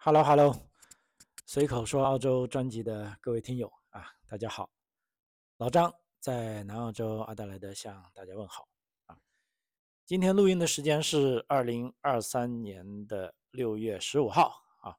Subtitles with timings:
[0.00, 0.56] Hello，Hello，
[1.44, 4.70] 随口说澳洲专辑的各位听友啊，大家好，
[5.56, 8.68] 老张在南澳洲阿德莱德向大家问好
[9.06, 9.18] 啊。
[10.06, 14.96] 今天录音的时间是二零二三年的六月十五号啊，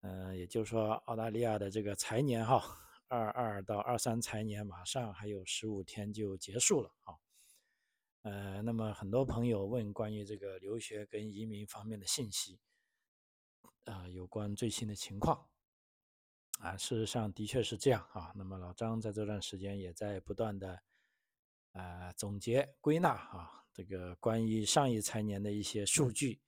[0.00, 2.64] 嗯，也就是说澳大利亚的这个财年哈，
[3.06, 7.14] 二二到二三财年马上还有十五天就结束了啊。
[8.22, 12.58] 呃，那么很多朋友问关于这个留学跟移民方面的信息，
[13.84, 15.46] 啊，有关最新的情况，
[16.58, 18.32] 啊，事实上的确是这样啊。
[18.34, 20.82] 那么老张在这段时间也在不断的，
[21.72, 26.40] 呃，总结归纳啊，这个关于上一财年的一些数据，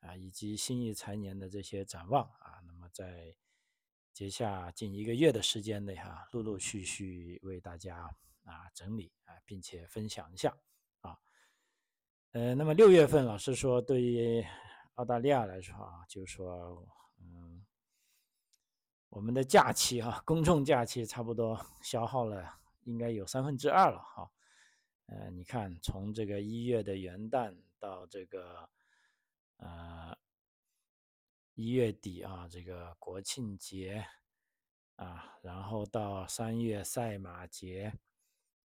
[0.00, 3.34] 啊，以及新一财年的这些展望啊，那么在
[4.12, 7.98] 接下近一个月的时间内哈，陆陆续续为大家
[8.44, 10.54] 啊整理啊，并且分享一下
[11.00, 11.18] 啊。
[12.32, 14.44] 呃，那么六月份，老师说，对于
[14.96, 16.86] 澳大利亚来说啊，就是说，
[17.18, 17.64] 嗯，
[19.10, 24.30] 我们的假期啊，公众假期差不多消耗了，应该有三分之二了哈。
[25.04, 28.68] 呃，你看，从这个一月的元旦到这个
[29.58, 30.16] 呃
[31.54, 34.02] 一月底啊，这个国庆节
[34.94, 37.92] 啊，然后到三月赛马节，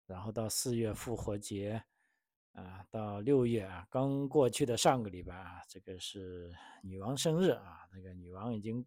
[0.06, 1.84] 然后到四月复活节。
[2.60, 8.86] 啊，到六月啊，刚过去的上个礼拜啊，这个是女王生日啊，那个女王已经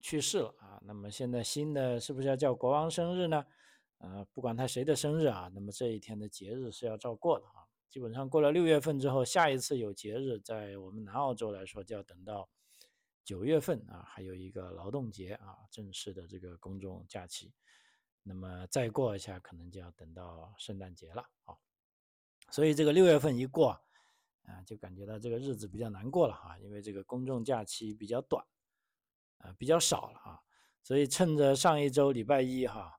[0.00, 0.80] 去世了啊。
[0.84, 3.44] 那么现在新的是不是要叫国王生日呢？
[3.98, 7.66] 啊，不管他谁的生日啊，那么这一天的节日是要照过的啊。
[7.90, 12.48] 基本上过了六月份之后，下一次有节日，在我们南澳洲来说，就要等到
[13.22, 17.52] 九月份啊，还有一个劳动节啊，正式的这个公众假期。
[18.22, 21.54] 那么再过一下，可能就要等到圣诞节了啊。
[22.52, 23.70] 所以这个六月份一过，
[24.42, 28.44] 啊，就感觉到这个日子比较难过了哈，因为这个公众假期比较短，
[29.38, 30.38] 啊，比较少了啊，
[30.82, 32.94] 所以趁着上一周礼拜一哈，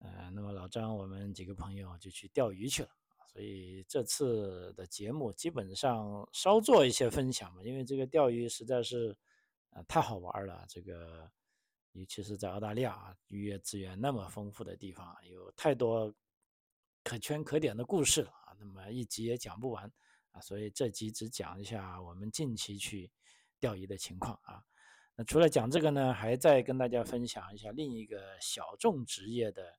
[0.00, 2.88] 呃，那么老张我们几个朋友就去钓鱼去了，
[3.32, 9.16] 所以这次的节目基本上稍做一些分享嘛，因为这个钓鱼实在是，
[9.70, 11.30] 呃，太好玩了，这个
[11.92, 16.12] 尤其是在澳大利亚啊，渔业资源那么丰富的地方，有太多
[17.04, 18.41] 可圈可点的故事了。
[18.64, 19.90] 那么一集也讲不完
[20.30, 23.10] 啊，所以这集只讲一下我们近期去
[23.58, 24.62] 钓鱼的情况啊。
[25.16, 29.76] 那除了讲这个呢，还在跟大家分享一下另一个小众职业的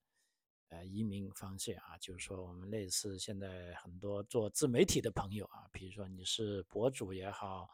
[0.67, 7.69] 呃移民方式啊，就是说我们类似现在很多做自媒体的朋友啊，比如说你是博主也好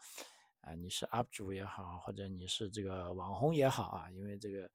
[0.61, 4.69] 啊，你是 UP 主也好，或者你是这个网红也好啊，因为这个。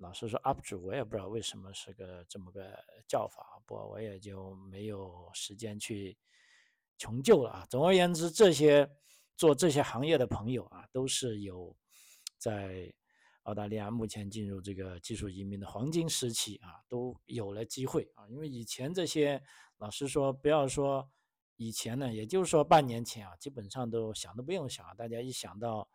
[0.00, 2.74] 老实说，UP 主我也不知道为什么是个这么个
[3.06, 6.16] 叫法，不过我也就没有时间去
[6.96, 7.66] 穷究了啊。
[7.68, 8.90] 总而言之，这些
[9.36, 11.76] 做这些行业的朋友啊，都是有
[12.38, 12.90] 在
[13.42, 18.26] 澳大利亚目前进入这个技术移民的黄金时期啊，都有了机会啊。
[18.30, 19.42] 因为以前这些，
[19.76, 21.10] 老实说，不要说
[21.56, 25.90] 以前呢，也就是说半年前啊，基本上都想都不用想，大家一想到。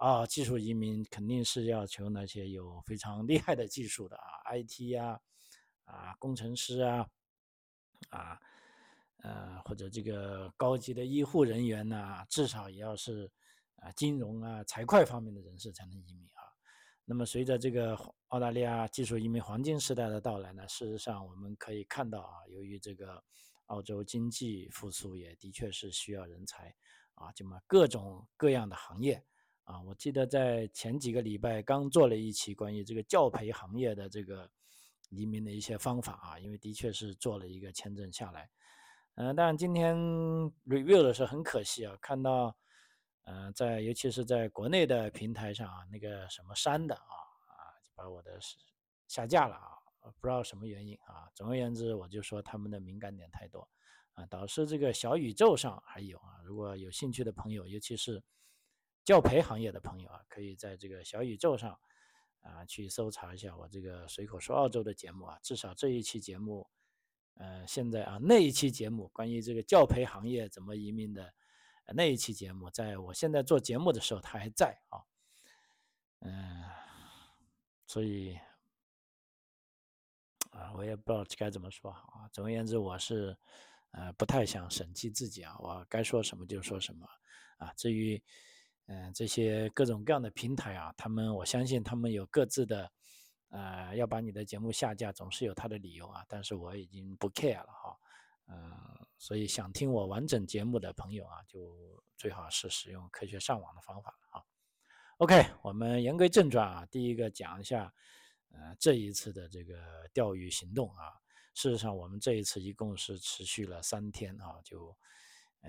[0.00, 5.20] 啊，技术移民肯定是要求那些有非常厉害的技术的啊，IT 呀，
[5.84, 7.06] 啊，工程师啊，
[8.08, 8.40] 啊，
[9.18, 13.30] 呃，或者这个高级的医护人员呐，至少也要是
[13.76, 16.48] 啊，金融啊、财会方面的人士才能移民啊。
[17.04, 17.94] 那么，随着这个
[18.28, 23.22] 澳大利亚技术移民黄金时代的到来呢，事实上我们可以看到啊，由于这个
[23.66, 26.74] 澳洲经济复苏，也的确是需要人才
[27.16, 29.22] 啊，这么各种各样的行业。
[29.64, 34.50] 啊，我记得在前几个礼拜刚做了一期关于这个教培行业的这个
[35.10, 38.50] 移民的一些方法啊，因为的确是做了一个签证下来，
[39.14, 39.96] 嗯，但今天
[40.66, 42.56] review 的时候很可惜啊，看到，
[43.26, 47.14] 嗯，在尤其是在国内的平台上啊，那个什么山的啊
[47.46, 48.40] 啊，就把我的
[49.06, 49.78] 下架了啊，
[50.20, 51.30] 不知道什么原因啊。
[51.32, 53.68] 总而言之，我就说他们的敏感点太多
[54.14, 58.20] 啊，导致这个小宇宙上还有啊，如果有兴趣的朋友，尤其是。
[59.10, 61.76] 教培行业的朋友啊，可以在这个小宇宙上
[62.42, 65.36] 啊去搜查一下我这个随口说澳洲的节目啊。
[65.42, 66.70] 至少这一期节目，
[67.34, 71.34] 呃，现在啊那一期节目关于这个教培行业怎么移民的
[71.86, 75.02] 那一期节目，在我现在做节目的时候，它还在啊。
[76.20, 76.62] 嗯，
[77.88, 78.38] 所以
[80.52, 82.28] 啊，我也不知道该怎么说啊。
[82.32, 83.36] 总而言之，我是
[83.90, 87.08] 呃不太想审计自己啊，我该说什么就说什么
[87.58, 87.72] 啊。
[87.76, 88.22] 至于。
[88.92, 92.90] 嗯，这些各种各样的平台啊，他们我相信他们有各自的，
[93.50, 96.24] 呃，要把你的节目下架，总是有他的理由啊。
[96.28, 97.96] 但是我已经不 care 了哈，
[98.48, 104.42] 嗯，所以想听我完整节目的朋友啊，就最好是使用科学上网的方法了啊。
[105.18, 107.94] OK，我们言归正传啊，第一个讲一下，
[108.48, 109.76] 呃，这一次的这个
[110.12, 111.12] 钓鱼行动啊。
[111.54, 114.96] 事实上，我们这一次一共是持续了三天啊，就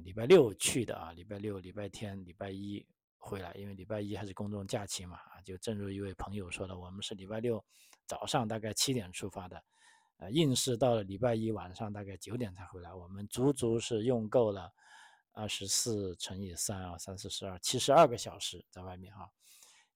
[0.01, 2.83] 礼拜六去的啊，礼拜六、礼拜天、礼拜一
[3.21, 5.39] 回来，因为礼拜一还是公众假期嘛啊。
[5.45, 7.63] 就正如一位朋友说的，我们是礼拜六
[8.07, 9.63] 早上大概七点出发的，
[10.17, 14.73] 呃，硬是到了礼拜一晚上大概九点才回来，我们足足是用够了
[15.33, 19.29] 二十四乘以三啊，三四十二，七十二个小时在外面哈。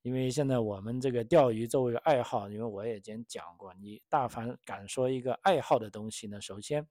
[0.03, 6.87] 因为现在我们这个钓鱼作为爱好，因为我也以前讲过，你大凡敢说一个爱好的东西呢，首先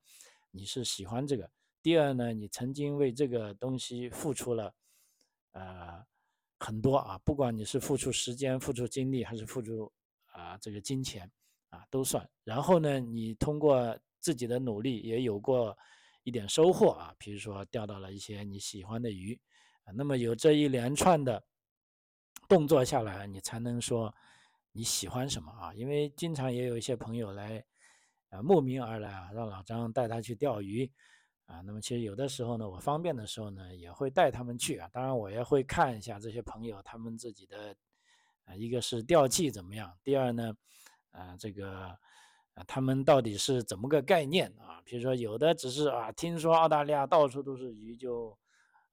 [0.51, 1.49] 你是喜欢这个，
[1.81, 4.75] 第二呢，你曾经为这个东西付出了
[5.53, 6.05] 呃
[6.65, 9.93] 很多啊，不管你是付出时间、付出精力，还是付出
[10.33, 11.31] 啊这个金钱
[11.69, 12.27] 啊都算。
[12.43, 15.77] 然后呢，你通过自己的努力也有过
[16.23, 19.39] 一点收获啊，比如说钓到了一些你喜欢的鱼
[19.85, 21.43] 啊，那么有这一连串的。
[22.47, 24.15] 动作下来，你才能说
[24.71, 25.73] 你喜欢什么啊？
[25.73, 27.65] 因为经常也有一些朋友来，
[28.29, 30.93] 啊，慕名而来啊，让老张带他去钓鱼，
[31.47, 34.89] 啊，那么其实有的时候呢，我方便的时候呢，也会带他们去啊。
[34.93, 37.77] 当然，我也会看一下这些朋友他们自己的，
[38.45, 40.55] 啊，一个是钓技怎么样，第二呢，
[41.11, 41.71] 啊，这个，
[42.55, 44.81] 啊，他们到底是怎么个概念啊？
[44.85, 48.37] 比如说有的只是啊，听说澳大利亚到处都是鱼，就，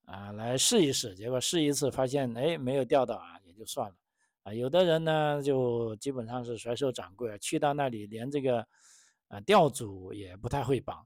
[0.05, 3.39] 啊，来试一试，结果试一次发现，哎，没有钓到啊。
[3.43, 3.95] 也就算了，
[4.43, 8.65] 啊，有的人呢就基本上是甩手掌柜，去到那里连这个，
[9.27, 11.05] 呃，钓组也不太会绑，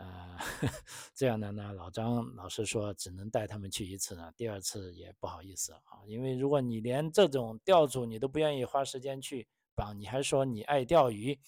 [0.00, 0.38] 呃，
[1.14, 11.38] 这样的呢，老张老师说只能带他们去一次呢，第二次也不好意思啊，因为如果你连这种钓组你都不愿意花时间去绑，你还说你爱钓鱼，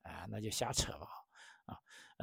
[0.00, 1.06] 啊，那就瞎扯吧，
[1.66, 1.76] 啊，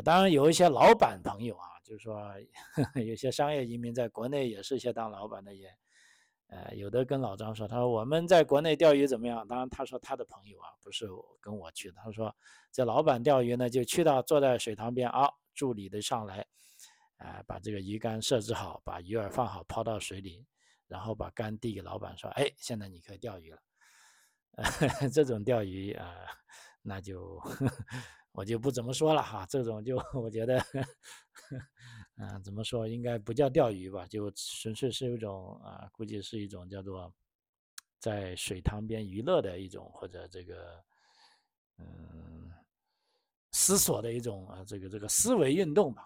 [0.03, 2.19] 当然有一些老板朋友啊，就是说
[3.05, 5.69] 有些商业移民在国内也是一些当老板的也。
[6.47, 9.47] 呃，有的跟老张说，他说我们在国内钓鱼怎么样？
[9.47, 11.07] 当然，他说他的朋友啊，不是
[11.41, 11.95] 跟我去的。
[12.03, 12.33] 他说
[12.71, 16.45] 这老板钓鱼呢，就去到坐在水塘边啊，助理的上来，
[17.17, 20.45] 啊，把这个鱼竿设置好，把鱼饵放好，抛到水里，
[20.87, 23.59] 然后把竿递给老板说，哎，现在你可以钓鱼了。
[25.11, 26.15] 这种钓鱼啊，
[26.81, 27.41] 那就
[28.31, 29.45] 我就不怎么说了哈。
[29.49, 30.63] 这种就我觉得。
[32.17, 32.87] 嗯，怎么说？
[32.87, 37.13] 应该不叫钓鱼吧，就纯粹是一种啊，估计是一种叫做
[37.99, 40.81] 在水塘边娱乐的一种，或者这个
[41.77, 42.49] 嗯
[43.57, 46.03] 思索的一种啊，这个这个思维运动吧。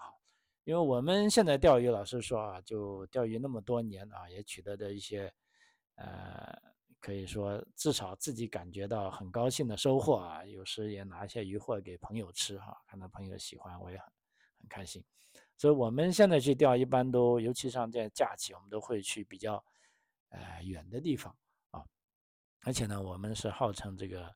[0.66, 5.34] 因为我们现在钓鱼，老实说啊，就钓鱼那么多年啊，也取得的一些
[5.96, 6.56] 呃，
[7.00, 10.46] 可以说至少自己感觉到很高兴的收获啊。
[10.46, 14.06] 有时也拿一些鱼货给朋友吃哈，看到朋友喜欢，我也很
[14.60, 15.04] 很开心。
[15.58, 19.64] 所以我们现在去钓，一般都，尤其像在假期，我们都会去比较，
[20.30, 21.36] 呃，远的地方
[21.72, 21.84] 啊。
[22.64, 24.36] 而且呢，我们是号称这个，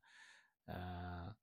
[0.66, 1.36] 呃，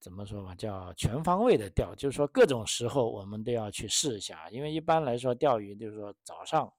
[0.00, 4.48] 怎么说吧，叫全方位的钓，就是说各种时候我们都要去试一下。
[4.50, 6.72] 因为一般来说钓鱼，就是说早上，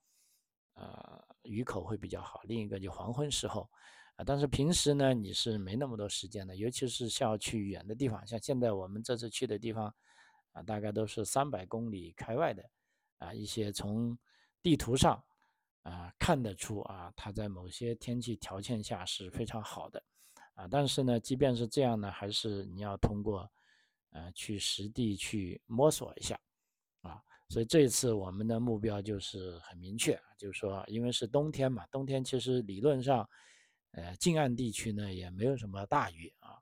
[0.74, 3.70] 呃，鱼口会比较好；另一个就黄昏时候，
[4.16, 9.94] 啊，但是平时呢，你是没那么多时间的，尤其是像去远的地方，像现在我们这次去的地方。
[10.54, 12.70] 啊，大概都是三百公里开外的，
[13.20, 14.18] 啊，一些从
[14.62, 15.24] 地图上
[15.84, 20.04] 啊看得出啊，它在某些天气条件下是非常好的，
[20.62, 23.50] 啊，但是呢，即便是这样呢，还是你要通过
[24.12, 26.40] 呃去实地去摸索一下，
[27.02, 33.28] 啊，所以这一次我们的目标就是很明确，就是说，因为是冬天嘛，冬天其实理论上，
[33.94, 36.54] 呃，近岸地区呢也没有什么大雨啊。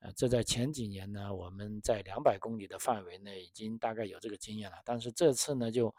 [0.00, 4.76] 呃，这在前几年呢，我们在两百公里的范围内已经大概有这个经验了。
[4.84, 5.94] 但是这次呢，就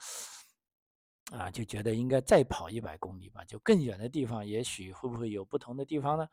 [1.32, 6.28] 啊就觉得应该再跑一百公里吧，就更远的地方，也许会不会有不同的地方呢？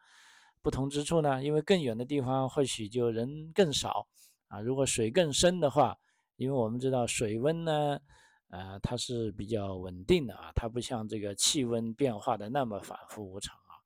[0.64, 1.44] 不同之处呢？
[1.44, 4.08] 因为更远的地方或许就人更少
[4.48, 4.60] 啊。
[4.60, 5.96] 如果水更深的话，
[6.36, 8.00] 因为我们知道水温呢，
[8.48, 13.76] 呃，它是比较稳定的啊，它不像这个气温变化的那么反复无常啊。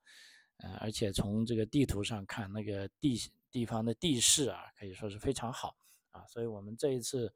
[0.59, 3.19] 呃，而且从这个地图上看，那个地。
[3.51, 5.75] 地方的地势啊，可以说是非常好
[6.11, 7.33] 啊，所以我们这一次，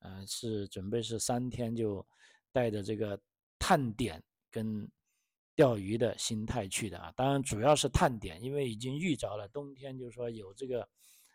[0.00, 2.06] 呃，是准备是三天就
[2.52, 3.18] 带着这个
[3.58, 4.86] 探点跟
[5.56, 7.12] 钓鱼的心态去的啊。
[7.16, 10.88] 当然主要是探点，因为已经遇着了冬天，就是说有这个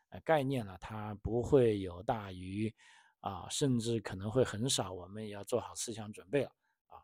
[0.10, 2.74] 呃概念了，它不会有大鱼
[3.20, 6.52] 啊，甚至可能会很少，我们也要做好思想准备了
[6.86, 7.04] 啊。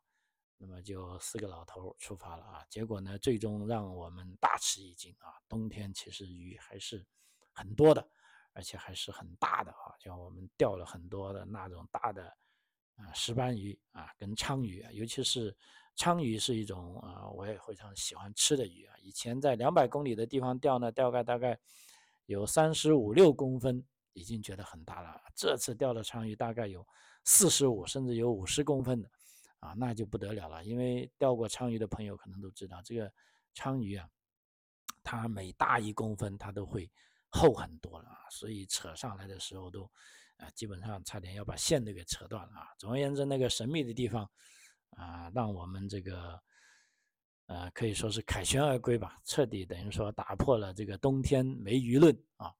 [0.58, 5.34] 那么就四个老头出发了啊，结果呢，最终让我们大吃一惊啊！
[5.48, 7.06] 冬天其实鱼还是
[7.52, 8.08] 很多的，
[8.54, 12.36] 而且还是很大的啊，像我们钓了很多的那种大的
[12.96, 15.56] 啊石斑鱼啊跟鲳鱼，尤其是
[15.98, 18.96] 鲳鱼是一种啊我也非常喜欢吃的鱼啊。
[19.02, 21.60] 以前在两百公里的地方钓呢，钓个大概
[22.28, 25.22] 有三十五六公分，已经觉得很大了。
[25.36, 26.88] 这次钓的鲳鱼大概有
[27.26, 29.10] 四十五甚至有五十公分的
[29.60, 30.64] 啊，那就不得了了。
[30.64, 33.12] 因为钓过鲳鱼的朋友可能都知道，这个
[33.54, 34.08] 鲳鱼啊，
[35.04, 36.90] 它每大一公分它都会。
[37.30, 39.84] 厚很多了啊，所以扯上来的时候都，
[40.38, 42.70] 啊，基本上差点要把线都给扯断了啊。
[42.78, 44.28] 总而言之，那个神秘的地方，
[44.92, 46.42] 啊，让我们这个，
[47.48, 52.54] 呃，可以说是凯旋而归吧，彻底等于说打破了这个冬天没舆论啊。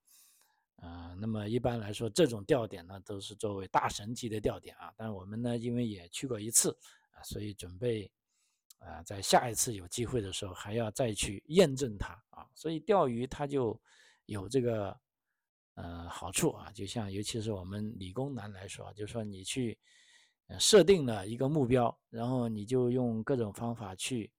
[0.76, 4.92] 呃，那么一般来说，这种钓点呢，都是作为大神级的钓点啊。
[4.96, 6.70] 但我们呢，因为也去过一次
[7.10, 8.10] 啊，所以准备，
[8.78, 12.46] 啊，在下一次有机会的时候，还要再去验证它啊。
[12.54, 13.80] 所以钓鱼它就。
[14.28, 14.94] 有这个
[15.72, 19.78] 呃好处啊，就像尤其是我们理工男来说，就说你去
[20.56, 24.30] 设定了一个目标，然后你就用各种方法去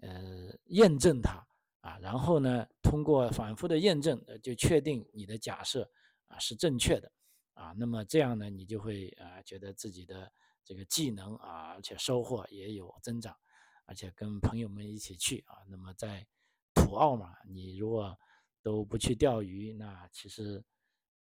[0.00, 1.44] 呃验证它
[1.80, 5.90] 啊，然后呢通过反复的验证，就确定你的假设
[6.28, 7.10] 啊是正确的
[7.54, 10.32] 啊，那么这样呢你就会啊觉得自己的
[10.64, 13.36] 这个技能啊，而且收获也有增长，
[13.84, 16.26] 而且跟朋友们一起去啊，那么在
[16.74, 18.18] 普奥嘛，你如果
[18.62, 20.64] 都不去钓鱼，那其实，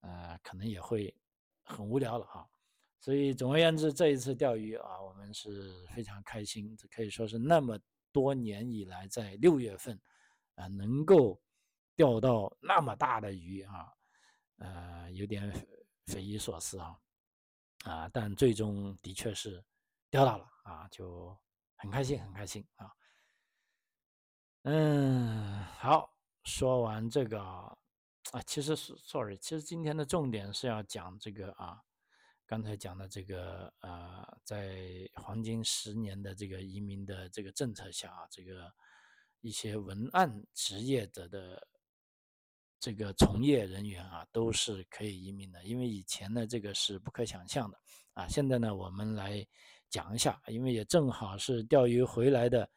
[0.00, 1.17] 呃，可能也会
[1.62, 2.49] 很无聊了哈。
[3.00, 7.78] 所以总而言之，这一次钓鱼啊，我们是非常开心，这可以说是那么
[8.12, 9.99] 多年以来在六月份
[10.54, 11.40] 啊能够
[11.97, 13.92] 钓到那么大的鱼啊，
[14.59, 15.50] 呃，有点
[16.07, 16.97] 匪夷所思啊，
[17.85, 19.64] 啊，但最终的确是
[20.11, 21.37] 钓到了啊，就
[21.76, 22.92] 很开心，很开心啊。
[24.64, 26.14] 嗯，好。
[26.42, 27.76] 说完这个啊，
[28.47, 31.78] 其实 sorry，其实今天的重点是要讲这个啊，
[32.50, 38.75] 刚才讲的这个呃，在黄金十年的这个移民的这个政策下啊，这个
[39.40, 41.64] 一些文案职业者的
[42.80, 47.80] 这个从业人员啊，都是可以移民的，因为以前呢这个是不可想象的
[48.14, 49.47] 啊，现在呢我们来
[49.88, 52.69] 讲一下，因为也正好是钓鱼回来的。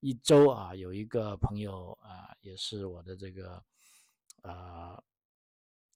[0.00, 3.62] 一周啊，有一个朋友啊，也是我的这个
[4.42, 5.00] 啊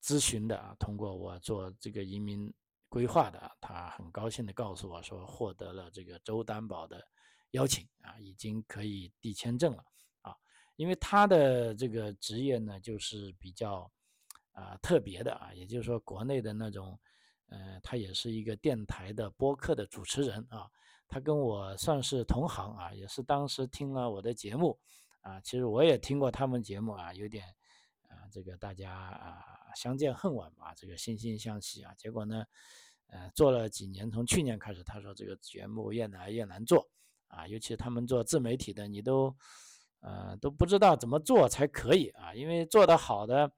[0.01, 2.55] 咨询的啊，通过我做这个移民
[2.95, 7.05] 规划的，他很高兴的告诉我说，获得了这个州担保的
[7.51, 9.85] 邀请啊，已经可以递签证了
[10.21, 10.33] 啊。
[10.77, 13.91] 因为他的这个职业呢，就是比较
[14.53, 16.97] 啊特别的啊，也就是说，国内的那种，
[17.49, 20.71] 呃，他也是一个电台的播客的主持人啊。
[21.09, 24.79] 他跟我算是同行啊，也是当时听了我的节目
[25.23, 27.45] 啊，其实我也听过他们节目啊，有点
[28.15, 29.45] 啊，这个大家啊
[29.75, 31.93] 相见恨晚吧，这个惺惺相惜啊。
[31.99, 32.45] 结果呢，
[33.09, 36.89] 呃，做了几年，从去年开始，他说这个节目越来越难做
[37.29, 39.37] 啊，尤其他们做自媒体的，你都
[40.01, 43.51] 呃都不知道怎么做才可以啊，因为做得好的，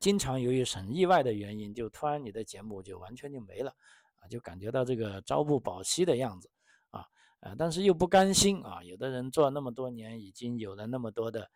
[0.00, 3.74] 经常由于很意外的原因，就突然你的节目就完全就没了。
[4.20, 6.50] 啊，就感觉到这个朝不保夕的样子，
[6.90, 7.06] 啊，
[7.38, 8.82] 呃，但是又不甘心啊。
[8.82, 11.48] 有的人做了那么多年，已经有了那么多的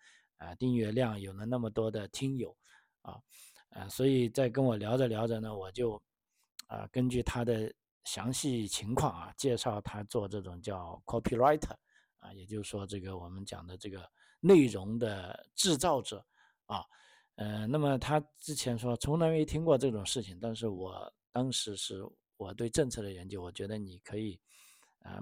[0.42, 2.56] 啊订阅量，有了那么多的听友，
[3.02, 3.20] 啊，
[3.70, 6.00] 呃，所以在跟我聊着聊着呢，我就
[6.66, 7.72] 啊根据他的
[8.04, 11.74] 详细情况啊，介绍他做这种叫 copywriter，
[12.18, 14.08] 啊，也就是说这个我们讲的这个
[14.40, 16.24] 内容的制造者，
[16.66, 16.84] 啊，
[17.36, 22.04] 呃，那么他之前说从来没听过这种事情，但是我当时是。
[22.38, 24.40] 我对政策的研究，我觉得你可以，
[24.98, 25.20] 啊，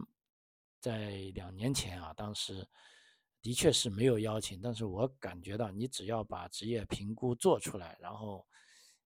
[0.81, 2.67] 在两年前啊，当时
[3.43, 8.47] 的确是没有邀请，但是我感觉到你只要把职业评估做出来，然后，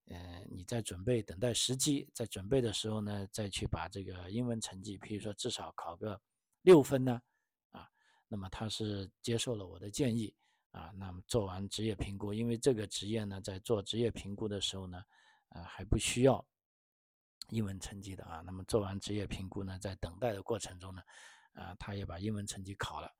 [0.07, 6.21] 呃，你在准备等待时机，在准备的时候呢，再去把这个英文成绩，比如说至少考个
[6.63, 7.21] 六分呢，
[7.71, 7.89] 啊，
[8.29, 10.35] 那么他是接受了我的建议，
[10.71, 15.03] 啊，那么做完职业评估，因为这个职业呢，在做职业评估的时候呢，
[15.51, 16.45] 呃，还不需要。
[17.51, 21.03] 英文成绩的啊，那么做完职业评估呢，在等待的过程中呢，
[21.53, 23.15] 啊，他也把英文成绩考了，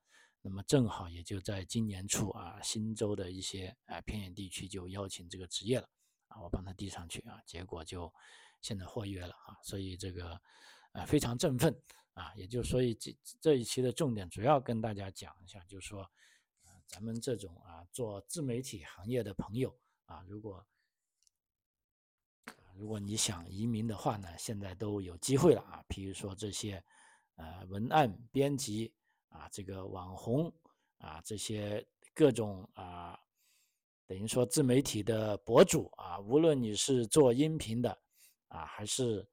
[0.47, 5.89] 那么正好也就在今年初啊，新州的一些啊偏远地区就邀请这个职业了，
[6.27, 8.13] 啊，我帮他递上去啊，结果就
[8.61, 10.39] 现在获约了啊，所以这个
[10.91, 11.75] 啊非常振奋
[12.13, 16.03] 啊，也就所以这这一期的重点主要跟大家讲一下，就是说，
[16.61, 19.75] 啊，咱们这种啊做自媒体行业的朋友
[20.05, 20.63] 啊，如果
[22.75, 25.83] 如果你想移民的话呢，现在都有机会了啊。
[25.87, 26.83] 比如说这些，
[27.35, 28.93] 呃，文案编辑
[29.35, 30.51] 啊，这个网红
[30.99, 33.19] 啊，这些各种啊，
[34.07, 37.97] 等于说自媒体的博主啊，无论你是做音频的
[38.47, 39.27] 啊，还是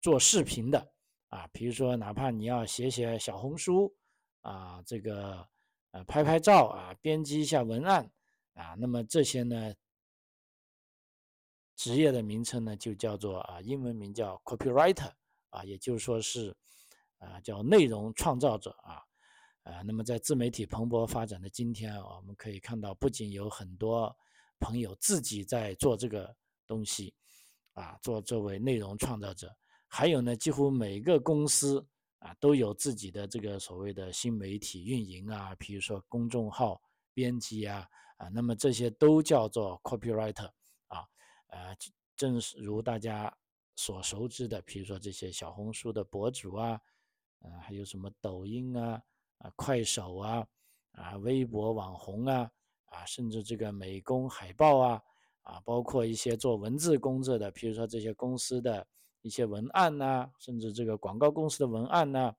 [0.00, 0.92] 做视频的
[1.28, 3.94] 啊，比如说哪怕你要写写小红书
[4.40, 5.46] 啊，这个
[5.92, 8.10] 呃拍拍照啊，编辑一下文案
[8.54, 9.72] 啊，那么这些呢，
[11.76, 15.12] 职业的名称呢就叫做啊，英文名叫 copywriter
[15.50, 16.54] 啊，也就是说是
[17.18, 19.00] 啊叫内容创造者啊。
[19.64, 24.14] 啊，那么在自媒体蓬勃发展的今天啊，我们可以看到，不仅有很多
[24.60, 27.14] 朋友自己在做这个东西，
[27.72, 29.50] 啊，做作为内容创造者，
[29.88, 31.82] 还有呢，几乎每个公司
[32.18, 36.78] 啊都有自己的这个所谓的新媒体运营啊，比如说公众号
[37.14, 40.50] 编辑啊，啊，那么这些都叫做 copywriter
[40.88, 41.06] 啊，
[41.46, 41.74] 呃，
[42.16, 43.34] 正如大家
[43.76, 46.78] 所熟知的，比如说这些小红书的博主啊，
[47.40, 49.02] 啊，还有什么抖音啊。
[49.38, 50.46] 啊，快手啊，
[50.92, 52.50] 啊，微博网红啊，
[52.86, 55.02] 啊，甚至这个美工海报啊，
[55.42, 58.86] 啊，包括一些做文字工作的，比如说这些公司的
[59.20, 62.34] 一些文案呐，甚至这个广告公司的文案呐，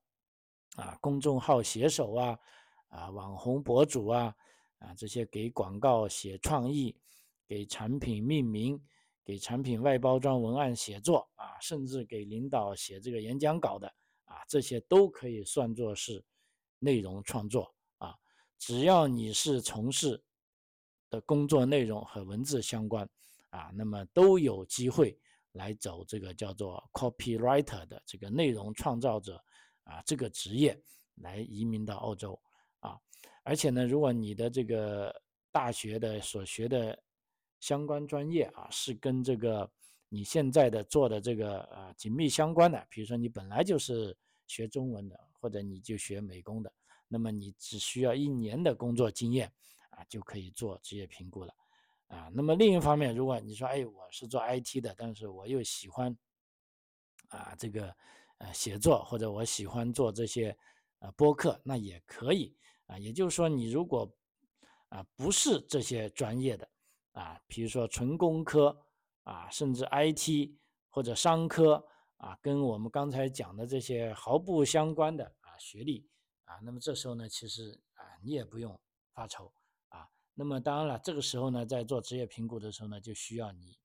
[0.76, 2.40] 啊，公众号写手啊，
[2.88, 4.36] 啊，网红博主啊，
[4.80, 6.96] 啊，这些给广告写创意，
[7.48, 8.82] 给产品命名，
[9.24, 13.88] 给产品外包装文案写作啊，甚至给领导写这个演讲稿的
[14.26, 16.24] 啊，这些都可以算作是。
[16.80, 18.16] 内容创作啊，
[18.58, 20.22] 只要你是从事
[21.10, 23.10] 的工作内容和文字相关
[23.50, 25.18] 啊，那么都有机会
[25.54, 29.42] 来走这个叫做 copywriter 的这个内容创造者
[29.84, 30.80] 啊这个职业
[31.16, 32.40] 来移民到澳洲
[32.80, 33.00] 啊。
[33.44, 35.16] 而且呢，如果你的这个
[35.52, 37.02] 大学的所学的
[37.60, 39.72] 相关专业啊是跟这个
[40.10, 44.16] 你现在的做的这个啊紧密相关的，比如说你本来就是
[44.48, 45.20] 学中文的。
[45.46, 46.74] 或者你就学美工的，
[47.08, 49.54] 那么你只需要一年的工作经验
[49.92, 51.54] 啊，就可以做职业评估了
[52.08, 52.32] 啊。
[52.34, 56.18] 那么另一方面，如果你说哎，我是做 IT 的，但是我又喜欢
[57.28, 57.96] 啊这个
[58.40, 60.58] 呃写作，或者我喜欢做这些
[60.98, 62.98] 呃播客，那也可以啊。
[62.98, 64.12] 也就是说，你如果
[64.90, 66.68] 啊不是这些专业的
[67.12, 68.76] 啊，比如说纯工科
[69.22, 70.58] 啊，甚至 IT
[70.90, 71.86] 或者商科。
[72.18, 76.08] 啊，跟我们刚才讲的这些毫不相关的学历
[76.46, 78.80] 啊，那么这时候呢，其实啊你也不用
[79.14, 79.52] 发愁
[79.90, 80.10] 啊。
[80.34, 83.78] 那么当然了，这个时候呢，在做职业评估的时候呢，就需要你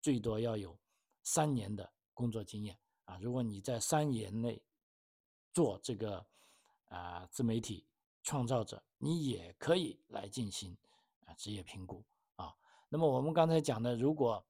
[0.00, 0.78] 最多要有
[1.22, 3.18] 三年的工作经验啊。
[3.20, 4.62] 如果你在三年内
[5.52, 6.26] 做这个
[6.86, 7.86] 啊自媒体
[8.22, 10.76] 创造者，你也可以来进行
[11.24, 12.04] 啊职业评估
[12.36, 12.54] 啊。
[12.88, 14.46] 那么我们刚才讲的，如果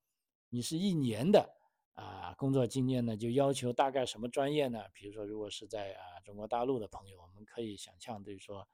[0.49, 1.56] 你是一年的。
[1.97, 4.85] 啊，工作经验呢，就要求大概什么专业呢？
[4.93, 8.69] 比如说，如果是在啊中国大陆的朋友，我们可以想象，就是说，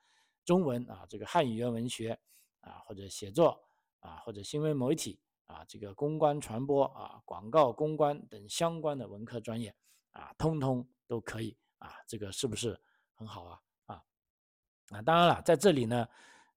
[0.45, 2.19] 中文啊，这个汉语言文学
[2.63, 3.63] 啊，或者写作
[4.01, 9.73] 啊，或者新闻媒体啊，这个公关传播啊，广告公关等相关的文科专业
[10.11, 12.77] 啊，通通都可以啊，这个是不是
[13.15, 13.63] 很好啊？
[13.87, 14.05] 啊，
[14.91, 16.09] 啊，当然了，在这里呢，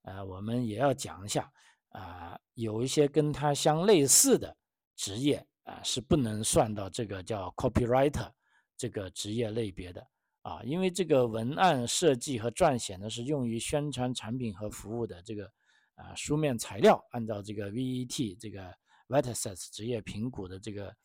[0.01, 1.53] 呃，我们也要讲一下
[1.89, 4.57] 啊，有一些跟它相类似的
[4.95, 5.47] 职业。
[5.65, 8.31] 啊，是不能算到这个叫 copywriter
[8.77, 10.07] 这个职业类别的
[10.41, 15.51] 啊，因为这个文案设计和撰写呢是用于宣传产品和服务的这个
[15.95, 18.71] 啊书面材料，按照这个 VET 这个
[19.07, 20.95] VETAS 职业评估的这个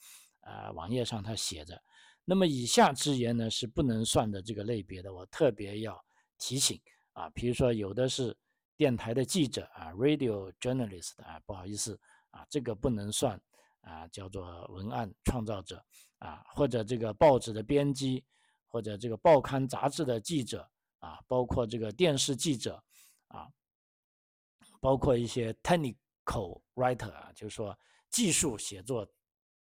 [0.40, 1.80] 啊网页上它写着，
[2.24, 5.98] 那么以下之言呢是不能算的这个类别的，我特别要
[6.38, 6.78] 提醒
[7.12, 8.36] 啊，比如说有的是
[8.76, 11.98] 电台的记者啊，radio journalist 啊，不好意思
[12.30, 13.40] 啊，这个不能算。
[13.82, 15.84] 啊，叫做文案创造者
[16.18, 18.24] 啊，或者这个报纸的编辑，
[18.66, 22.82] 或者这个报刊杂志的记者啊，包括这个电视记者
[23.28, 23.48] 啊，
[24.80, 27.76] 包括一些 technical writer 啊，就是说
[28.10, 29.06] 技术写作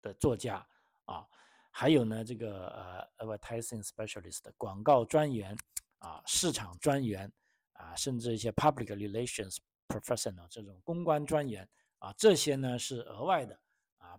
[0.01, 0.67] 的作家
[1.05, 1.27] 啊，
[1.71, 5.55] 还有呢这个呃 advertising specialist 广告专员
[5.99, 7.31] 啊，市场专员
[7.75, 9.59] 啊，甚至一些 public relations
[9.89, 13.61] professional 这种公关专员啊，这些呢是额外的。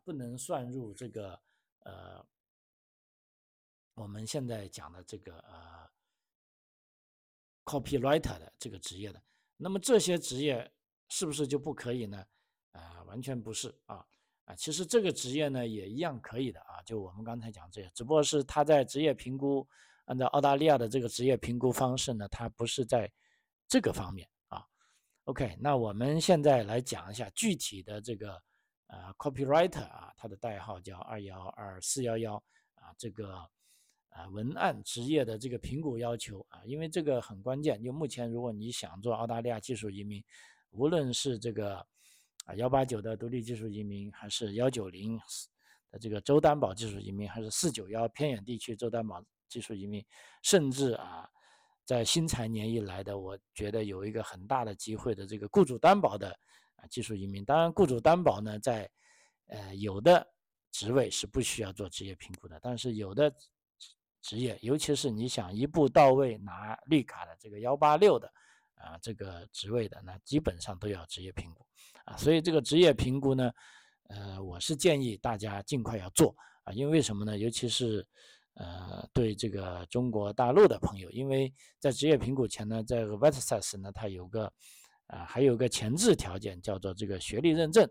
[0.03, 1.39] 不能算入这个
[1.81, 2.25] 呃，
[3.93, 5.89] 我们现在讲的这个呃
[7.65, 9.21] ，copywriter 的这个职业的。
[9.57, 10.71] 那么这些职业
[11.09, 12.25] 是不是就不可以呢？
[12.71, 14.03] 啊，完全不是啊
[14.45, 16.81] 啊，其实这个职业呢也一样可以的啊。
[16.83, 19.67] 就我们刚才讲这些，只不过是他在职业评估，
[20.05, 23.11] 按照澳大利亚的这个职业评估方式呢，它不是在
[23.67, 24.65] 这个方面啊。
[25.25, 28.41] OK，那我们现在来讲一下具体的这个。
[28.91, 32.35] 啊，copywriter 啊，它的代号叫二幺二四幺幺
[32.75, 33.33] 啊，这个
[34.09, 37.81] 啊文案职业的这个评估要求啊，因为这个很关键。
[37.81, 40.21] 就目前，如果你想做澳大利亚技术移民，
[40.71, 41.77] 无论是这个
[42.45, 45.17] 啊幺八九的独立技术移民，还是幺九零
[45.89, 50.05] 的这个州担保技术移民，还是四九幺偏远地区州担保技术移民，
[50.41, 51.29] 甚至啊，
[51.85, 56.37] 在新财年以来的，我觉得有一个很大的机会的这个雇主担保的
[56.81, 57.45] 啊技术移民。
[57.45, 58.89] 当然，雇主担保呢，在
[59.47, 60.27] 呃有的
[60.71, 63.33] 职位是不需要做职业评估的，但是有的
[64.21, 68.31] 职业，尤其是你想一步到位拿绿卡的这个幺八六的
[68.75, 71.65] 啊这个职位的，那基本上都要职业评估
[72.05, 72.15] 啊。
[72.17, 73.51] 所以这个职业评估呢，
[74.09, 77.37] 呃，我是建议大家尽快要做啊，因为什么呢？
[77.37, 78.05] 尤其是
[78.53, 84.51] 呃对这个中国大陆的朋友，因为在职业评估前呢，在 v e t s a s 呢，它有个
[85.11, 87.87] 啊还有个前置条件叫做这个学历认证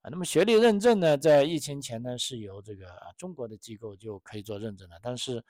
[0.00, 0.10] 啊。
[0.10, 5.42] 那么学历认证呢，在疫情前呢是由这个中国的机构就可以做认证的，但是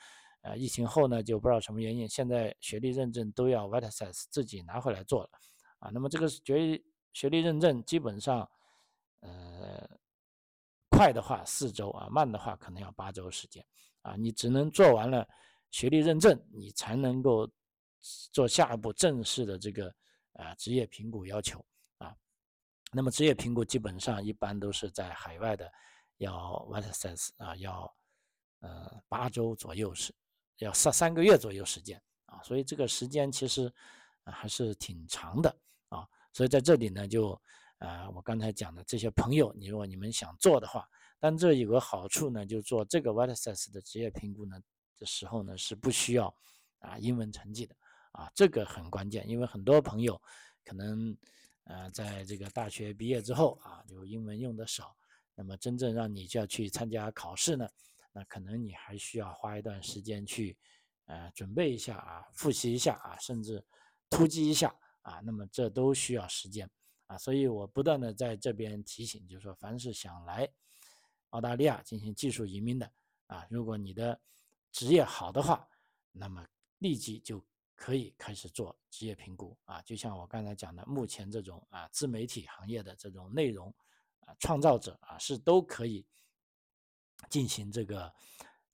[0.43, 5.31] 呃，疫情后呢，就不知道什么原因，现在学历认证都要 v e t s a s 自己拿回来做了，
[5.79, 6.83] 啊，那么这个学
[7.13, 8.41] 学历认证基本上，
[9.21, 9.89] 呃，
[10.91, 13.65] 快的话四周啊，慢的话可能要八周时间，
[14.01, 15.25] 啊，你只能做完了
[15.71, 17.49] 学历认证，你才能够
[18.33, 19.95] 做下一步正式的这个
[20.35, 21.65] 啊职业评估要求
[21.99, 22.17] 啊，
[22.93, 25.73] 那么职业评估基本上一般都是在海外的，
[26.19, 27.97] 要 v e t s a s 啊，要
[28.61, 30.15] 呃八周左右是。
[30.59, 33.73] 要三三个月左右时间啊，所以这个时间其实
[34.27, 35.51] 还是挺长的
[35.89, 37.33] 啊，所以在这里呢，就
[37.79, 44.57] 啊我刚才讲的这些朋友，你如果你们想做的话，但这有个好处呢，就做这个 w a t s a s 的职业评估呢
[44.99, 46.33] 的时候呢是不需要
[46.79, 47.75] 啊英文成绩的
[48.13, 50.21] 啊，这个很关键，因为很多朋友
[50.65, 51.17] 可能
[51.65, 54.97] 呃在这个大学毕业之后啊就英文用的少，
[55.35, 57.69] 那么真正让你就要去参加考试呢。
[58.13, 60.55] 那可能你还需要花一段时间去，
[61.07, 63.65] 呃，准备一下啊，复习一下啊，甚至
[64.11, 66.71] 突击一下啊，那么这都需要时间
[67.07, 70.47] 啊，所以我不断的在这边提醒，就是说，凡是想来
[71.31, 72.93] 澳大利亚进行技术移民的
[73.29, 74.21] 啊，如果你的
[74.71, 75.67] 职业好的话，
[76.13, 76.47] 那么
[76.81, 77.43] 立即就
[77.83, 83.75] 可以开始做职业评估啊，就像我刚才讲的，目前这种啊自媒体行业的这种内容
[84.21, 86.07] 啊创造者啊是都可以。
[87.31, 88.13] 进行这个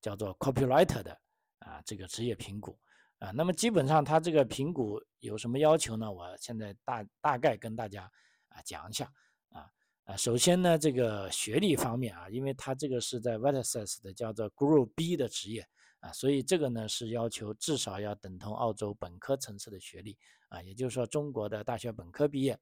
[0.01, 1.21] 叫做 copywriter 的
[1.59, 2.79] 啊这个职业评估
[3.19, 6.11] 啊，那么基本上它这个评估有什么要求呢？
[6.11, 8.11] 我现在大大概跟大家
[8.49, 9.05] 啊讲一下
[9.51, 9.69] 啊
[10.05, 15.69] 啊，首先呢这个学历方面啊，因为它这个是在 v e t s a s 的叫做 Group B 的职业
[16.01, 20.17] 啊，所以这个呢是要求至少要等同澳洲本科层次的学历
[20.49, 22.53] 啊，也就是说中国的大学本科毕业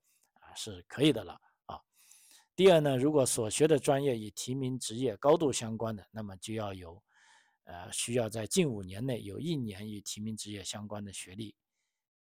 [0.41, 1.79] 啊是可以的了啊。
[2.55, 7.03] 第二呢，如果所学的专业与提名职业高度相关的，那么就要有，
[7.65, 11.55] 呃，需要在近五年内有一年与提名职业相关的学历，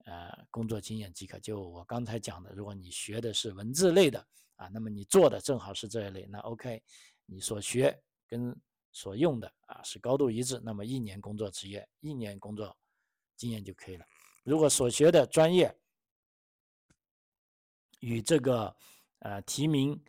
[0.05, 1.39] 呃，工作经验即可。
[1.39, 6.81] 就我刚才讲的，如果你学的是文字类的啊，那么你做的正好是这一类，那 OK，
[7.27, 8.55] 你所学跟
[8.93, 12.77] 所用的啊是高度一致，那么一年工作职业，一年工作
[13.35, 14.05] 经验就可以了。
[14.43, 15.75] 如果所学的专业
[17.99, 18.75] 与这个
[19.19, 19.99] 呃提名，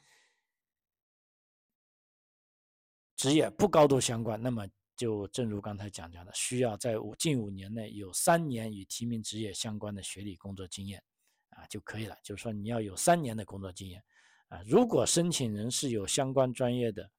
[3.17, 11.03] 职业不高度相关，那么就正如刚才讲讲的，需要在五近五年内有三年与提名职业相关的学历工作经验，
[11.51, 12.19] 啊就可以了。
[12.23, 14.05] 就是说你要有三年的工作经验，
[14.49, 17.11] 啊，如果申请人是有相关专业的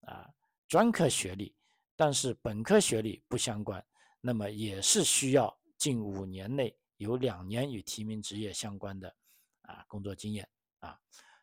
[0.00, 0.30] 啊
[0.72, 1.54] 专科学历，
[1.94, 3.84] 但是本科学历不相关，
[4.22, 9.14] 那么也是需要近五年内有两年与提名职业相关的
[9.60, 10.98] 啊工作经验，啊。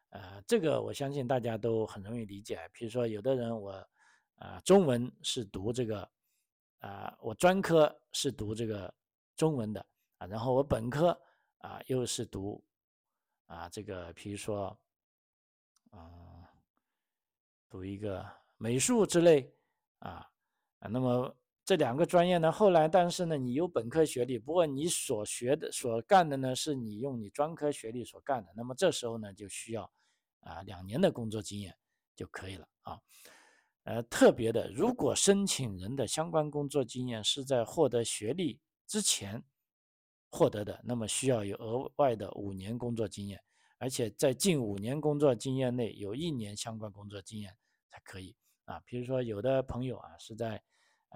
[0.09, 2.67] 呃，这个我相信大家都很容易理解。
[2.73, 3.87] 比如说，有的人我，
[4.33, 6.09] 啊，中文是读这个，
[6.79, 8.91] 啊，我专科是读这个
[9.35, 9.85] 中文的，
[10.17, 11.09] 啊，然后我本科
[11.59, 12.63] 啊又是读，
[13.45, 14.75] 啊，这个比如说，
[15.91, 16.49] 啊，
[17.69, 18.27] 读一个
[18.59, 19.51] 美术之类，
[19.97, 20.29] 啊，
[20.91, 29.91] 那么这两个专业呢，后来但是呢，你有本科学历，不过你所学的、所干的呢，是你用你专科学历所干的，那么这时候呢，就需要。
[30.41, 31.75] 啊，两年的工作经验
[32.15, 32.97] 就可以了啊。
[33.83, 39.43] 呃，特别的，如果申请人的相关工作经验是在获得学历之前
[40.31, 43.43] 获得的，那么需要有额外的五年工作经验，
[43.79, 47.53] 而且在近五年工作经验内有一年相关工作经验
[47.91, 48.33] 才可以
[48.69, 48.81] 啊。
[48.85, 50.61] 比如说，有的朋友啊是在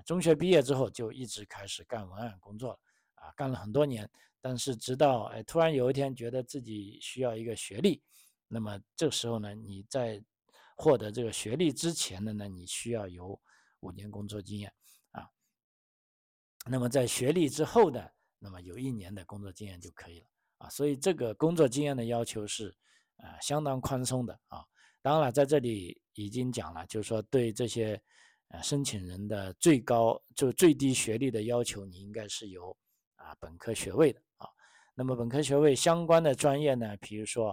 [0.06, 2.80] 中学毕业之后就一直开始干文案工作了
[3.16, 4.10] 啊，干了很多年，
[4.42, 8.04] 但是直到哎突然有一天觉得自己需要一个学历。
[8.48, 10.24] 那么这时候呢，你在
[10.76, 13.39] 获得这个学历之前的呢，你需要有
[13.82, 14.74] 五年工作经验
[15.12, 15.30] 啊。
[16.66, 20.70] 那么在学历之后的，那么有一年的工作经验就可以了啊。
[20.70, 22.76] 所以这个工作经验的要求是
[23.18, 24.66] 啊相当宽松的啊。
[25.04, 28.02] 当然了，在这里已经讲了，就是说对这些
[28.48, 32.76] 呃申请人的最高就最低学历的要求，你应该是有
[33.16, 34.48] 啊本科学位的啊。
[34.96, 37.50] 那么本科学位相关的专业呢，比如说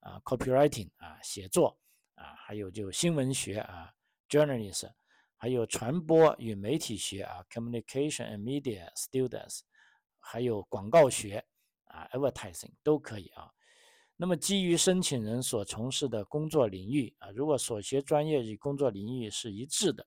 [0.00, 1.74] 啊 copywriting 啊写作
[2.16, 3.90] 啊，还有就新闻学啊
[4.28, 4.92] journalism，
[5.38, 9.60] 还有传播与媒体学啊 communication and media students，
[10.18, 11.42] 还有广告学
[11.84, 13.50] 啊 advertising 都可以啊。
[14.22, 20.06] 那么，基于申请人所从事的工作领域啊，如果所学专业与工作领域是一致的，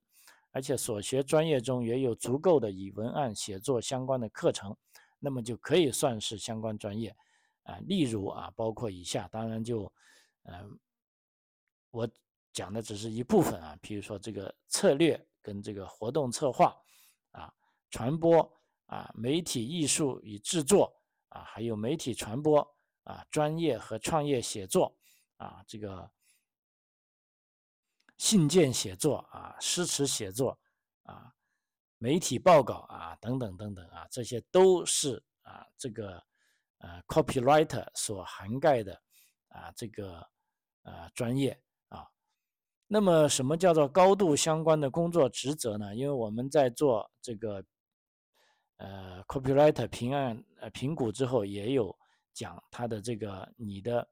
[0.52, 4.78] 而且所学专业中也有足够的与文案写作相关的课程，
[5.18, 7.10] 那么就可以算是相关专业
[7.64, 7.80] 啊。
[7.88, 9.92] 例如啊，包括以下，当然就，
[10.44, 10.80] 嗯，
[11.90, 12.08] 我
[12.52, 16.78] 讲的只是一部分啊，比如说这个策略跟这个活动策划
[17.32, 17.52] 啊，
[17.90, 18.48] 传播
[18.86, 20.96] 啊，媒体艺术与制作
[21.30, 22.64] 啊，还有媒体传播。
[23.04, 24.96] 啊，专业和创业写作，
[25.36, 26.10] 啊，这个
[28.18, 30.58] 信件写作啊，诗词写作
[31.04, 31.34] 啊，
[31.98, 36.24] 媒体报告啊，等等等等啊，这些都是啊，这个
[36.78, 39.02] 呃，copywriter 所涵盖的
[39.50, 40.26] 啊，这个
[40.84, 42.08] 呃专业啊。
[42.88, 45.94] 那么，什么叫做高度相关的工作职责呢？
[45.94, 47.66] 因为我们在做这个
[48.78, 51.94] 呃 copywriter 评案呃评估之后，也有。
[52.34, 54.08] 讲他的这个你的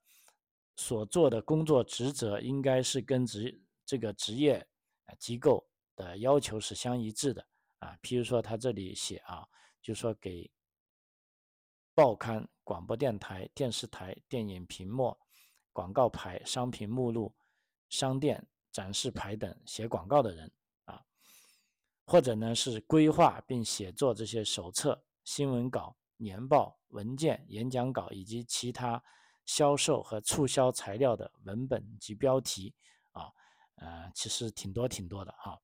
[0.76, 4.66] 所做的工作职责应该是跟职这个职业
[5.20, 7.46] 机构的要求是相一致的
[7.80, 7.98] 啊。
[8.02, 9.46] 譬如说他这里写啊，
[9.82, 10.50] 就说给
[11.94, 15.18] 报刊、广播电台、电视台、电影屏幕、
[15.74, 17.36] 广告牌、商品目录、
[17.90, 20.52] 商店展示牌等写广告的人
[20.86, 21.04] 啊，
[22.06, 25.98] 或者呢是规划并写作这些手册、新闻稿。
[26.22, 29.04] 年报、文件、演讲稿以及其他
[29.46, 32.74] 销售和促销材料的文本及标题
[33.12, 33.32] 啊，
[33.76, 35.60] 呃，其实挺多挺多的哈。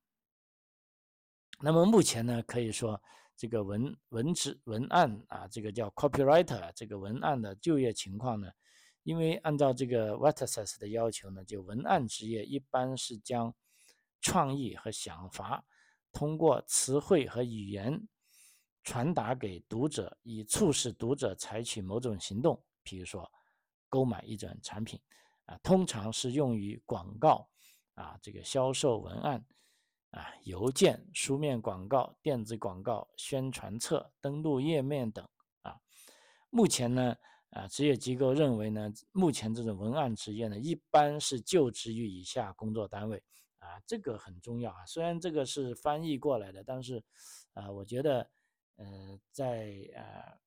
[1.59, 3.01] 那么目前呢，可以说
[3.35, 8.51] 这个文文职文案啊，这个叫 copywriter 这个文案的就业情况呢，
[9.03, 13.53] 因为按照这个 Waters's 的要求呢，就文案职业一般是将
[14.21, 15.63] 创意和想法
[16.11, 18.07] 通过词汇和语言。
[18.87, 23.29] 传达给读者，以促使读者采取某种行动，比如说
[23.89, 24.97] 购买一种产品，
[25.43, 27.49] 啊，通常是用于广告，
[27.95, 29.45] 啊，这个销售文案，
[30.11, 35.27] 啊，邮件、书面广告、电子广告、宣传册、登录页面等，
[35.63, 35.77] 啊，
[36.49, 37.13] 目前呢，
[37.49, 43.21] 啊，职业机构认为呢，目前这种文案职业呢，一般是就职于以下工作单位，
[43.59, 47.03] 啊，这个很重要啊，虽然这个是翻译过来的，但是，
[47.51, 48.29] 啊，我觉得。
[48.77, 50.39] 呃，在呃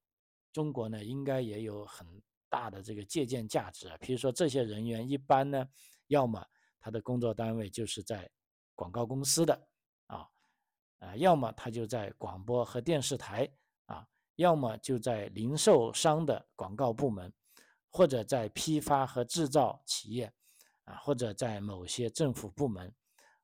[0.53, 2.07] 中国呢，应该也有很
[2.49, 3.97] 大的这个借鉴价值啊。
[4.01, 5.69] 比如说，这些人员一般呢，
[6.07, 6.45] 要么
[6.81, 8.31] 他的工作单位就是在
[8.75, 9.69] 广告公司的
[10.07, 10.29] 啊，
[10.99, 13.49] 啊，要么他就在广播和电视台
[13.87, 17.33] 啊，要么就在零售商的广告部门，
[17.91, 20.33] 或者在批发和制造企业
[20.85, 22.95] 啊，或者在某些政府部门，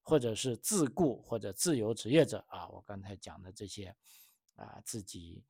[0.03, 2.69] 或者是自雇或者自由职业者啊。
[2.69, 3.93] 我刚才讲的这些。
[4.57, 5.45] 啊，自己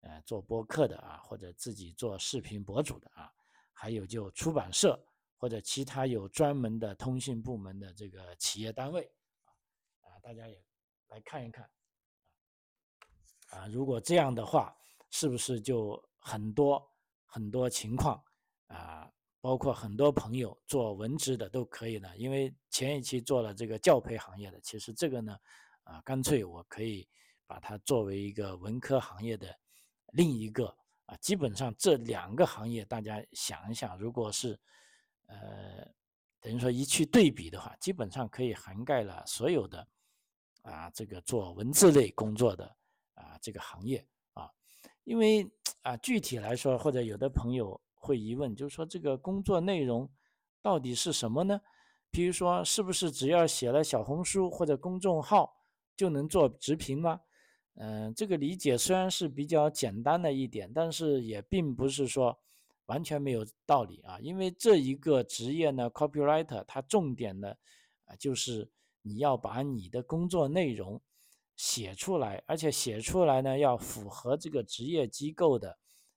[0.00, 3.32] 呃做播客的啊，或者自己做视频博主的啊，
[3.72, 4.96] 还有就出版社
[5.36, 9.10] 或者其他有专门的通信部门的这个企业单位
[9.42, 9.50] 啊，
[10.02, 10.64] 啊，大家也
[11.08, 11.68] 来看一看
[13.48, 14.76] 啊，如果这样的话，
[15.10, 16.80] 是不是就很多
[17.26, 18.22] 很多情况
[18.68, 22.16] 啊，包括很多朋友做文职的都可以呢？
[22.16, 25.36] 因为前一期做了这个教培行业的，其实这个呢，
[25.82, 27.08] 啊，干脆我可以。
[27.46, 29.54] 把它作为一个文科行业的
[30.12, 30.66] 另一个
[31.06, 34.58] 啊，基本上这两个行业，大家想一想，如果是
[35.26, 35.86] 呃，
[36.40, 39.86] 等于说一去对比的话，基本上可以涵盖了所有的
[40.62, 42.64] 啊，这个做文字类工作的
[43.14, 44.50] 啊这个行业啊，
[45.04, 45.50] 因为
[45.82, 50.10] 啊具体来说，或者有的朋友会疑问，就是说这个工作内容
[50.62, 51.60] 到底是什么呢？
[52.10, 55.52] 比如说，是不是只要写了小红书或者公众号
[55.96, 57.20] 就能做直评吗？
[57.76, 62.38] 嗯，这个理解虽然是比较简单的一点，但是也并不是说
[62.86, 64.16] 完全没有道理啊。
[64.20, 67.58] 因为这一个职业呢，copywriter，它重点的
[68.04, 68.70] 啊，就是
[69.02, 71.00] 你要把你的工作内容
[71.56, 75.76] 写出来，而且写出来呢要符合这个职业机构的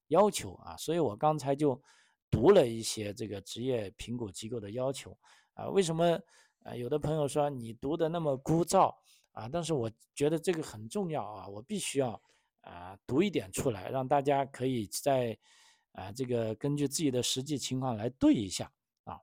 [0.09, 0.77] 要求啊。
[0.77, 1.81] 所以我刚才就
[2.29, 5.17] 读了一些这个职业评估机构的要求
[5.55, 5.67] 啊。
[5.69, 6.19] 为什么
[6.59, 6.75] 啊？
[6.75, 8.93] 有的朋友说你读的那么枯燥？
[9.37, 12.19] 啊，但是我觉得这个很重要啊，我必须要
[12.61, 15.37] 啊读一点出来，让大家可以在
[15.91, 18.71] 啊这个根据自己的实际情况来对一下
[19.03, 19.21] 啊。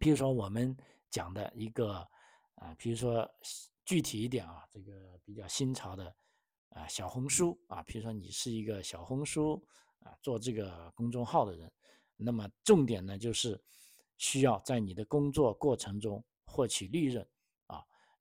[0.00, 0.76] 比如说我们
[1.10, 2.04] 讲的一个
[2.56, 3.28] 啊，比如说
[3.84, 6.12] 具体一点啊，这个比较新潮的
[6.70, 9.64] 啊小红书啊，比如说你是一个小红书
[10.00, 11.72] 啊做这个公众号的人，
[12.16, 13.62] 那么重点呢就是
[14.18, 17.24] 需要在你的工作过程中获取利润，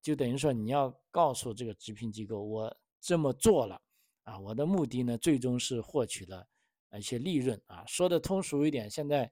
[0.04, 3.82] 就等于说你要告诉这个直聘机构，我这么做了
[4.26, 6.46] 啊，我的目的呢最终是获取了
[6.92, 9.32] 一些利润啊，说的通俗一点，现在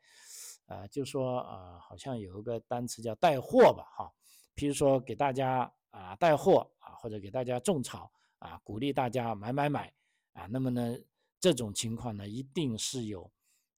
[0.67, 4.11] 啊就说啊，好像有一个单词叫带货吧，哈。
[4.55, 9.93] 譬如说给大家啊带货啊，或者给大家种草啊，鼓励大家买买买
[10.33, 10.97] 啊，那么呢
[11.39, 13.29] 这种情况呢一定是有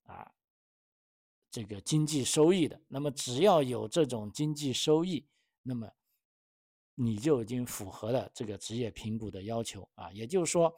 [0.03, 0.31] 啊
[1.49, 2.79] 这个经济收益的。
[2.87, 5.25] 那么只要有这种经济收益，
[5.63, 5.91] 那么
[6.95, 10.11] 你就已经符合了这个职业评估的要求啊。
[10.11, 10.73] 也就是说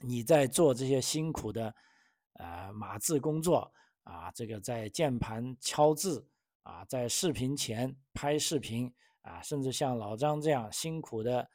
[0.00, 1.74] 你在做这些辛苦的
[2.34, 6.28] 啊码字工作啊，这个在键盘敲字。
[6.64, 11.48] 啊，在视频前拍视频啊，甚至像老张这样辛苦的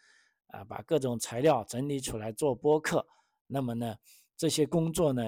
[0.47, 3.05] 啊，把各种材料整理出来做播客，
[3.45, 3.95] 那么呢，
[4.35, 5.21] 这些工作呢，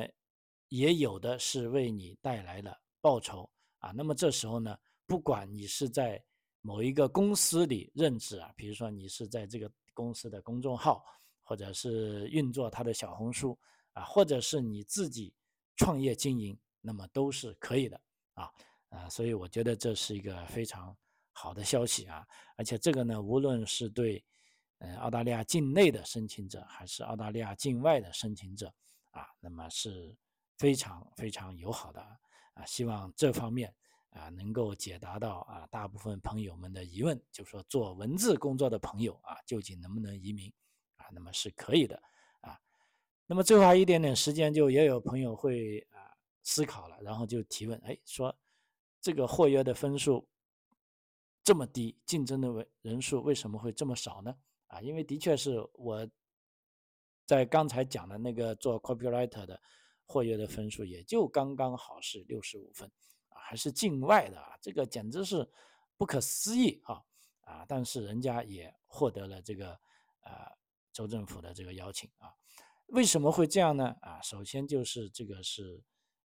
[0.70, 3.92] 也有的是为你带来了报酬啊。
[3.92, 6.26] 那么这时候呢，不管你是在
[6.66, 11.06] 某一个公司里任职啊，比如说你是在这个公司的公众号，
[11.44, 13.56] 或者是运作他的小红书
[13.94, 15.32] 啊，或者是你自己
[15.76, 18.02] 创业经营，那么都是可以的
[18.34, 18.52] 啊。
[18.90, 20.96] 啊，所以我觉得这是一个非常
[21.34, 22.26] 好的消息啊！
[22.56, 24.26] 而且这个呢，无论是对，
[24.80, 28.74] 嗯，澳大利亚境内的申请者，还是澳大利亚境外的申请者，
[29.12, 30.18] 啊，那么是
[30.58, 32.02] 非常非常友好的
[32.56, 32.66] 啊！
[32.66, 33.72] 希望这方面
[34.16, 40.52] 啊，能够解答到啊大部分朋友们的疑问，就说做文字工作的朋友啊，究竟能不能移民
[40.96, 41.06] 啊？
[41.12, 42.02] 那么是可以的
[42.42, 42.60] 啊！
[43.28, 48.36] 那么最后还一点点时间，就也有朋友会啊思考了，然后就提问，哎，说。
[49.02, 50.28] 这个获约的分数
[51.44, 54.36] 这么低，竞争的为人数为什么会这么少呢？
[54.66, 56.10] 啊，因为的确是我
[57.24, 59.62] 在刚才讲的那个做 copywriter 的
[60.08, 62.92] 获约的分数也就刚刚好是六十五分，
[63.36, 65.48] 还是境外的啊，这个简直是
[65.98, 67.04] 不可思议啊
[67.42, 67.66] 啊！
[67.68, 69.72] 但是人家也获得了这个
[70.22, 70.52] 呃
[70.92, 72.34] 州政府的这个邀请啊，
[72.88, 73.96] 为什么会这样呢？
[74.02, 75.84] 啊，首先就是这个是。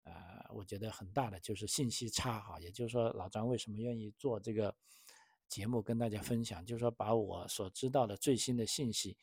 [0.08, 4.72] 呃，我觉得很大的就是信息差哈，也就是说，老张为什么愿意做这个
[5.48, 9.18] 节目跟大家分享，就是说把我所知道的最新的信息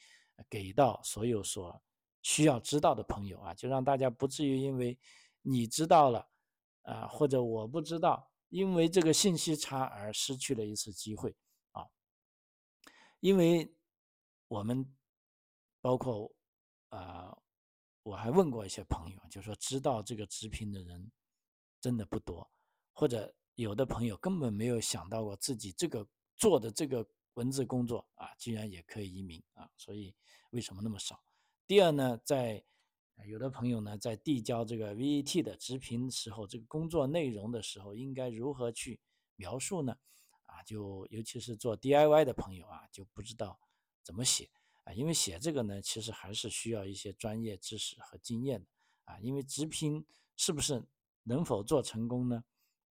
[0.49, 1.81] 给到所有所
[2.21, 4.99] 需要知道的朋友啊，就让大家不至于因为
[5.41, 6.27] 你知道了
[6.83, 11.35] 啊，或者我不知道，因为这个信息差而失去了一次机会
[11.71, 11.87] 啊，
[13.19, 13.75] 因为
[14.47, 14.95] 我们
[15.81, 16.31] 包括
[16.89, 17.37] 啊。
[18.05, 21.09] 我还问过一些朋友，就说知道这个直聘的人
[21.79, 22.45] 真的不多，
[22.91, 30.13] 或者有的朋友根本没有想到过自己这个做的这个文字工作啊，居然也可以移民啊，所以
[30.49, 31.23] 为什么那么少？
[31.65, 32.61] 第二呢，在
[33.25, 38.99] 有的朋友呢在递交这个 VET 的直评时候，这个工作内容的时候应该如何去
[39.35, 39.97] 描述呢？
[40.45, 43.59] 啊，就尤其是做 DIY 的朋友啊，就不知道
[44.03, 44.49] 怎么写。
[44.83, 48.69] 啊，因为写这个呢，其实还是需要一些专业知识和经验的
[49.05, 49.17] 啊。
[49.19, 50.83] 因为直聘是不是
[51.23, 52.43] 能否做成功呢？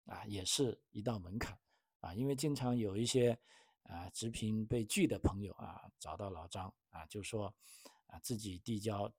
[0.06, 1.58] 啊，也是一道门槛
[2.02, 2.14] 啊。
[2.14, 3.40] 因为经常有一些
[3.84, 7.52] 啊直聘被拒的朋友啊，找到老张啊，就说
[8.06, 9.12] 啊自己递交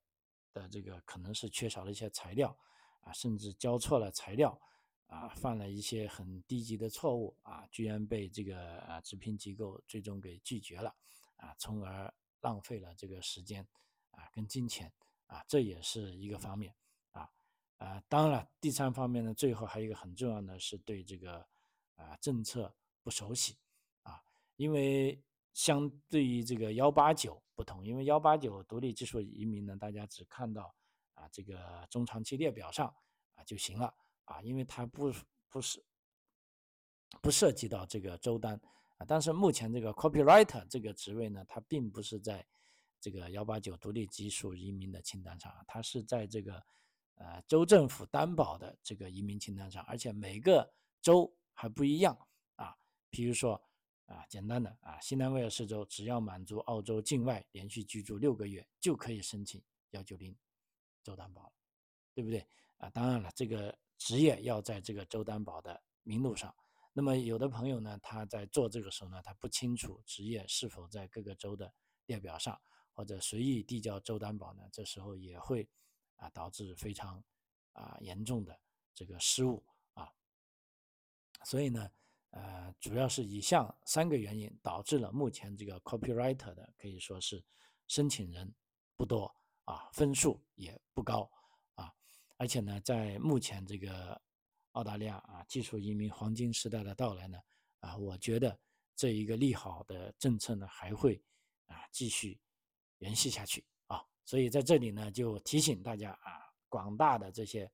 [0.53, 2.57] 的这个可能是缺少了一些材料
[3.01, 4.61] 啊，甚至交错了材料
[5.07, 10.95] 啊，犯了一些很低级的错误啊，居然被这个啊直聘机构最终给拒绝了
[11.37, 12.13] 啊，从而。
[12.43, 13.63] 浪费了这个时间
[14.13, 14.91] 啊，跟金钱
[15.27, 16.75] 啊，这也是一个方面
[17.11, 17.31] 啊
[17.77, 21.47] 啊，当然了，第三方面呢，最后还有一个很重要的是对这个
[21.97, 23.59] 啊政策不熟悉
[24.05, 24.23] 啊，
[24.57, 30.75] 因为相对于这个幺八九不同，因为幺八九独立技术移民呢，大家只看到
[31.13, 32.87] 啊这个中长期列表上
[33.35, 33.93] 啊就行了
[34.25, 35.13] 啊，因为它不
[35.51, 35.85] 不是
[37.21, 38.59] 不涉及到这个周单
[38.97, 39.05] 啊。
[39.07, 42.43] 但是目前这个 copywriter 这个职位呢，它并不是在
[42.99, 46.65] 这个幺八九独立技术移民的清单上，它是在这个
[47.17, 50.67] 呃州政府担保的这个移民清单上，而且每个
[51.03, 52.19] 州还不一样
[52.57, 52.75] 啊。
[53.11, 53.63] 比如说
[54.11, 60.37] 啊，简单的啊，新南威尔士州只要满足澳洲境外连续居住六个月，就可以申请幺九零
[61.05, 61.53] 州担保了，
[62.13, 62.45] 对不对
[62.79, 62.91] 啊？
[62.91, 66.53] 当然了，这个职业要在这个州担保的名录上。
[66.93, 71.73] 那么有的朋友呢，他在做这个时候呢，他不清楚职业是否在各个州的
[72.07, 72.61] 列表上，
[72.93, 75.69] 或者随意递交州担保呢，这时候也会
[76.17, 77.23] 啊导致非常
[77.75, 78.61] 啊严重的
[78.93, 80.13] 这个失误啊。
[81.45, 81.89] 所以呢，
[82.31, 87.45] 呃，主要是以上三个原因导致了目前这个 copywriter 的可以说是
[87.89, 88.55] 申请人
[88.97, 91.29] 不多啊，分数也不高
[91.75, 91.93] 啊，
[92.37, 94.21] 而且呢，在目前这个
[94.73, 97.39] 澳大利亚啊技术移民黄金时代的到来呢，
[97.81, 98.57] 啊，我觉得
[98.95, 101.21] 这一个利好的政策呢还会
[101.67, 102.41] 啊继续
[102.99, 107.69] 延续下去啊，所以在这里呢就提醒大家啊，广大的这些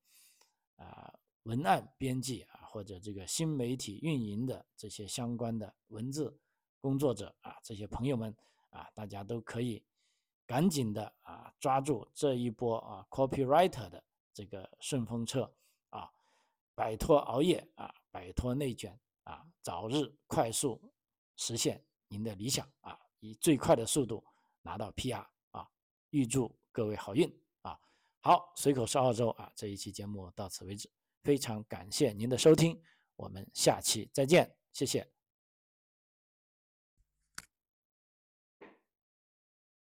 [0.76, 2.65] 啊文案编辑啊。
[2.76, 6.38] 或者这个新媒体运营的这些相关的文字
[6.78, 8.36] 工作者啊，这些朋友们
[8.68, 9.82] 啊，大家都可以
[10.44, 14.04] 赶紧的啊抓住这一波啊 copywriter 的
[14.34, 15.50] 这个顺风车
[15.88, 16.12] 啊，
[16.74, 20.78] 摆脱熬夜啊，摆脱内卷啊，早日快速
[21.34, 24.22] 实现您的理想啊，以最快的速度
[24.60, 25.66] 拿到 PR 啊，
[26.10, 27.26] 预祝各位好运
[27.62, 27.80] 啊！
[28.20, 30.90] 好，随口说澳洲啊，这一期节目到此为止。
[31.26, 32.80] 非常感谢您的收听，
[33.16, 35.15] 我们下期再见，谢谢。